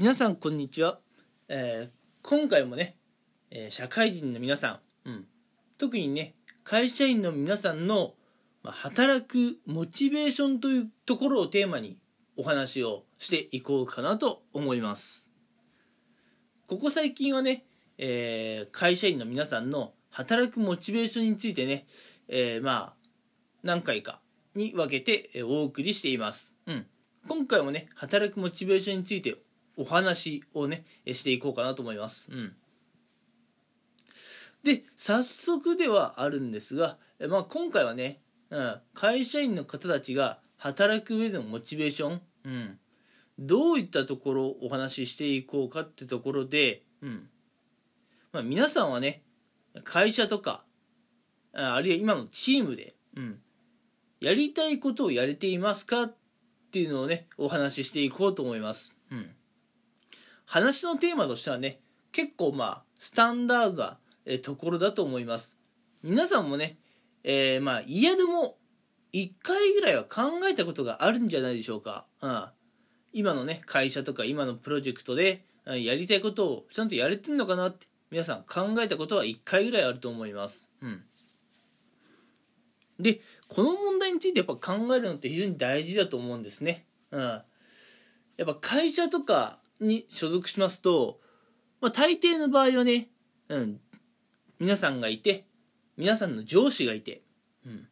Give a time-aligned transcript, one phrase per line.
[0.00, 1.00] 皆さんこんにちは、
[1.48, 2.96] えー今回もね、
[3.50, 5.26] えー社会人の皆さん、うん、
[5.76, 8.14] 特にね会社員の皆さんの、
[8.62, 11.98] まあ、働くモチベーションというところをテーマに
[12.36, 15.32] お話をしていこうかなと思います。
[16.68, 17.64] ここ最近はね、
[17.98, 21.86] えー会社員の皆さんの働くモチベーションについてね、
[22.28, 23.08] えまあ
[23.64, 24.20] 何回か
[24.54, 26.86] に分けてお送りしています、うん、
[27.26, 29.38] 今回もね働くモチベーションについて
[29.78, 32.52] お話をねえしていこうかなと思います、うん、
[34.64, 38.20] で早速ではあるんですが、えまあ、今回はね、
[38.50, 42.78] うん、会社員の方たちが働く上でのモチベーション、うん、
[43.38, 47.28] どういったところをお話ししていこうかってところで、うん
[48.32, 49.22] まあ、皆さんはね
[49.84, 50.64] 会社とか
[51.54, 53.38] ああるいは今のチームで、うん、
[54.20, 56.14] やりたいことをやれていますかっ
[56.72, 59.30] ていうのをねお話ししていこうと思います、うん、
[60.48, 61.78] 話のテーマとしてはね
[62.10, 65.56] 結構まあスタンダードなえところだと思います。
[66.02, 66.78] 皆さんもね、
[67.22, 68.56] えーまあ嫌でも
[69.12, 72.44] 1回ぐらいは考えたことがあるんじゃないでしょうか、うん、
[73.12, 80.68] 今のね会社とか今のプロジェクトでうんやりたいことをちゃんとやれてんのかなって皆さん考えたことは1回ぐらいあると思います。
[80.80, 81.02] うん。
[82.98, 86.86] でこの問題についてやっぱ考えるのって非常に大事だと思うんですね。
[87.10, 87.44] うん、や
[88.44, 91.20] っぱ会社とかに所属しますと、
[91.80, 93.08] まあ、大抵の場合はね、
[93.48, 93.80] うん、
[94.58, 95.46] 皆さんがいて
[95.96, 97.22] 皆さんの上司がいて、
[97.66, 97.88] うん、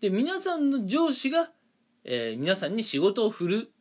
[0.00, 1.50] で皆さんの上司が、
[2.04, 3.72] えー皆さんに仕事を振る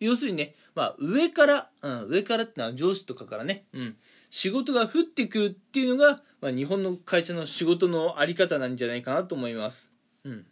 [0.00, 3.96] 要するにね、まあ、上から、うん、上からってのは上司とかからね、うん、
[4.30, 9.92] 仕事が降ってくるっていうのが、まあ、日本の会社の仕事のあり方なんじゃないかなと思います。
[10.24, 10.46] うん。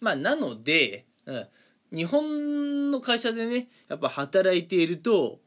[0.00, 1.46] まあ、なので、うん、
[1.92, 5.40] 日本の会社でね、やっぱ働いていると、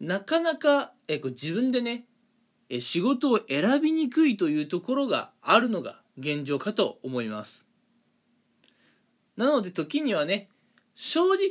[0.00, 2.04] なかなかえこう自分でね、
[2.68, 7.68] え仕事を選びにくいというところがあるのが現状かと思います。
[9.36, 10.48] なので時にはね、
[10.94, 11.50] 正直、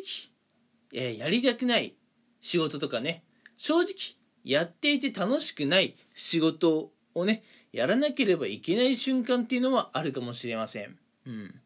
[0.93, 1.95] えやりたくない
[2.39, 3.23] 仕事とかね、
[3.57, 10.97] 正直やっていて楽しくない仕事をね、やらなければいけない瞬間っていうのはあるかもしれません。
[11.25, 11.61] うん。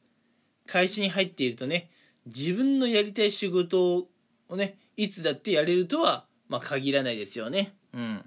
[0.66, 1.90] 会社に入っているとね、
[2.28, 4.08] 自分のやりたい仕事
[4.50, 7.76] をね、いつだってやれるとは、まあ限らないですよね。
[7.94, 8.26] うん。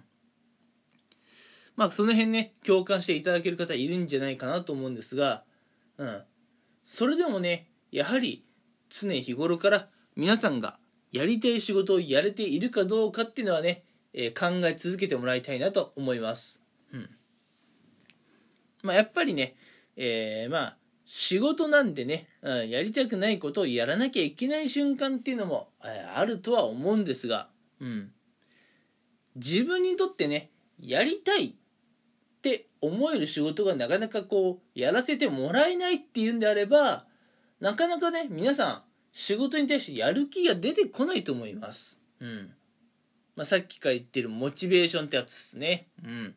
[1.76, 5.44] まあその辺ね、共感していただける方いるんじゃないかなと思うんですが、
[5.96, 6.22] うん。
[6.82, 8.44] それでもね、やはり
[8.88, 10.78] 常日頃から皆さんが
[11.12, 16.62] やりたい仕事をやれているかどうかっていうのはね、えー考え続けてもらいたいなと思います。
[16.92, 17.10] うん。
[18.82, 19.56] まあやっぱりね、
[19.96, 20.76] えーまあ
[21.12, 27.48] 仕事なんでね、うん、やりたくないことをやらなきゃいけない瞬間っていうのも、えあるとは思うんですが、
[27.80, 28.12] うん。
[29.34, 31.52] 自分にとってね、やりたいっ
[32.42, 37.06] て思える仕事がなかなかこう、やらせてもらえないっていうんであれば、
[37.58, 42.00] なかなかね、皆さん、仕事に対してやる気が出てこないと思います。
[42.20, 42.52] うん。
[43.34, 45.88] まあ、さっきから言ってるモチベーションってやつですね。
[46.04, 46.34] うん。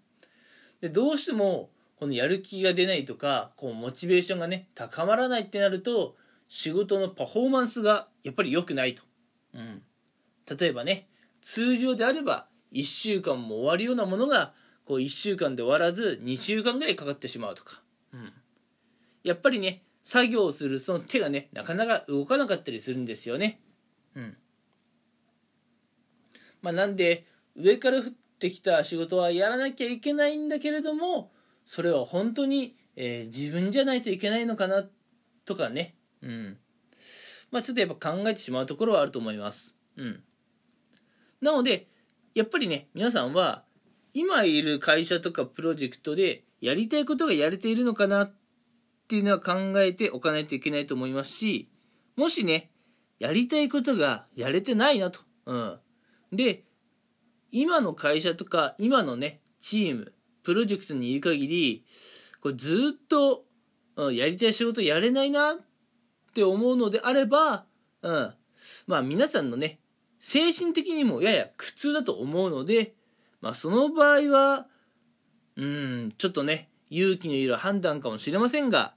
[0.82, 6.16] で、どうしても、このやる気が出ないとか、こう、モチベーションがね、高まらないってなると、
[6.48, 9.04] 仕事のパフォーマンスがやっぱり良くないと。
[9.54, 9.82] うん。
[10.60, 11.08] 例えばね、
[11.42, 14.54] 通常であれば、1週間も終わるようなものが、
[14.86, 17.82] こう、1週間で終わらず、2週間ぐらいかかってしまうとか。
[18.14, 18.34] うん。
[19.24, 23.62] やっぱりね、作業をするその手がね、なかなか動かなかったりするんですよね。
[24.16, 24.38] うん。
[26.62, 27.26] まあ、なんで、
[27.56, 28.04] 上から降っ
[28.40, 31.32] てきた仕事はやらなきゃいけないんだけれども、
[31.66, 34.86] それは本当に、えー自分じゃないといけないのかな、
[35.46, 35.96] とかね。
[36.22, 36.58] うん。
[37.52, 39.76] まあ、ちょっとやっぱ考えてしまうところはあると思います。
[39.98, 40.24] うん。
[41.42, 41.88] なので、
[42.34, 43.64] やっぱりね、皆さんは、
[44.14, 48.34] 今いる会社とかプロジェクトで、やりたいことがやれているのかなっ
[49.08, 51.70] ていうのは考えておかないといけないと思いますし、
[52.16, 52.72] もしね、
[53.20, 55.20] やりたいことがやれてないなと。
[55.46, 55.80] うん。
[56.32, 56.64] で、
[57.52, 60.13] 今の会社とか、今のね、チーム、
[60.44, 61.86] プロジェクトにいる限り、
[62.42, 63.46] これずっと、
[63.96, 65.56] うん、やりたい仕事やれないなっ
[66.34, 67.66] て思うのであれば、
[68.02, 68.34] うん。
[68.88, 69.80] まあ皆さんのね、
[70.20, 72.94] 精神的にもやや苦痛だと思うので、
[73.42, 74.68] まあその場合は、
[75.56, 78.94] うん、ちょっとね、勇気のいる判断かもしれませんが、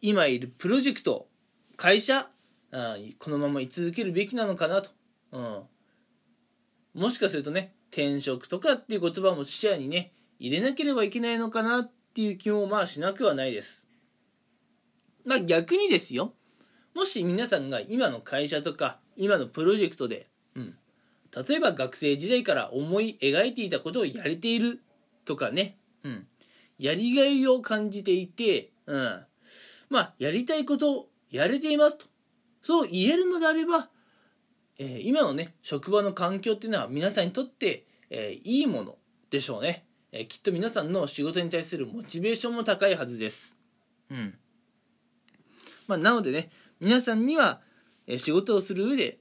[0.00, 1.28] 今いるプロジェクト、
[1.76, 2.28] 会社、
[2.72, 4.90] あこのまま居続けるべきなのかなと。
[5.32, 5.62] うん。
[6.94, 13.88] もしかするとね、転職とかっていう言葉も視野にね、入れなければいけないのかなっていう気もまあしなくはないです。
[15.24, 16.32] まあ逆にですよ。
[16.94, 20.76] もし皆さんが今の会社とか、今のプロジェクトで、うん、
[21.48, 24.82] 例えば学生時代から思い描いていたことをやれている
[25.24, 26.26] とかね、うん、
[26.78, 29.20] やりがいを感じていて、うん、
[29.90, 32.06] まあ、やりたいことをやれていますと、
[32.62, 33.88] そう言えるのであれば、
[34.78, 38.96] えー、今のね、職場の環境っていうのは皆さんにとって、えー、いいもの
[39.30, 43.56] でしょうね、えー、きっと皆さんの仕事に対するモチベーションも高いはずです。
[44.10, 44.38] うん。
[45.88, 46.50] まあ、なのでね、
[46.80, 47.60] 皆さんには、
[48.06, 49.18] え仕事をする上で、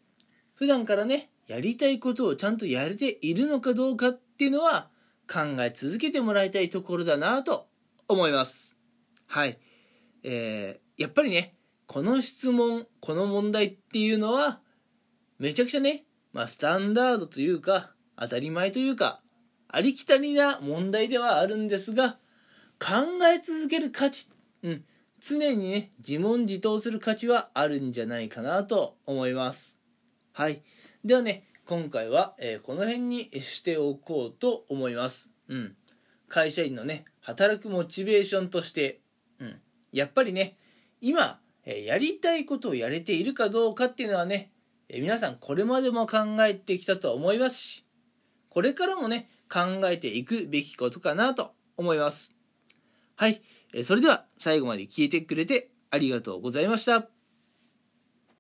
[0.54, 4.90] 普段からね、やりたいことをちゃんとやれているのかどうかっていうのは
[5.32, 7.68] 考え続けてもらいたいところだなと
[8.08, 8.78] 思います。
[9.28, 9.60] はい。
[10.24, 11.56] えー、やっぱりね、
[11.88, 14.60] この質問、この問題っていうのは、
[15.38, 19.22] めちゃくちゃね、まあ、スタンダードというか、当たり前というか、
[19.68, 22.18] ありきたりな問題ではあるんですが、
[22.80, 24.30] 考え続ける価値、
[24.64, 24.86] うん、
[25.20, 29.80] 常にね、自問自答する価値はあるんじゃないかなと思います。
[30.34, 30.64] はい。
[31.04, 35.32] ではね、今回は、えー、この辺にしておこうと思います。
[35.48, 35.76] うん。
[36.28, 39.02] 会社員のね、働くモチベーションとして、
[39.40, 39.60] うん。
[39.92, 40.58] やっぱりね、
[41.02, 44.52] 今、えー、やりたいことをやれているかどうかっていうのはね、
[44.90, 47.86] えー、皆さんこれまでも考えてきたと思いますし、
[48.50, 52.34] これからもね、考えていくべきことかなと思います。
[53.16, 53.42] はい。
[53.84, 57.15] それでは最後まで聞いてくれてありがとうございました。